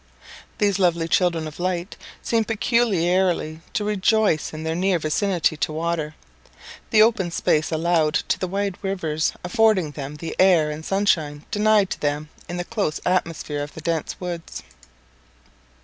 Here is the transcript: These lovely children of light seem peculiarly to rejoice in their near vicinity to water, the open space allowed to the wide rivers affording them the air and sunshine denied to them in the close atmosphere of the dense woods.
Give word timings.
These 0.57 0.79
lovely 0.79 1.07
children 1.07 1.47
of 1.47 1.59
light 1.59 1.95
seem 2.23 2.43
peculiarly 2.43 3.61
to 3.73 3.83
rejoice 3.83 4.51
in 4.51 4.63
their 4.63 4.73
near 4.73 4.97
vicinity 4.97 5.55
to 5.57 5.71
water, 5.71 6.15
the 6.89 7.03
open 7.03 7.29
space 7.29 7.71
allowed 7.71 8.15
to 8.15 8.39
the 8.39 8.47
wide 8.47 8.79
rivers 8.81 9.33
affording 9.43 9.91
them 9.91 10.15
the 10.15 10.35
air 10.39 10.71
and 10.71 10.83
sunshine 10.83 11.45
denied 11.51 11.91
to 11.91 11.99
them 11.99 12.29
in 12.49 12.57
the 12.57 12.63
close 12.65 12.99
atmosphere 13.05 13.61
of 13.61 13.75
the 13.75 13.81
dense 13.81 14.19
woods. 14.19 14.63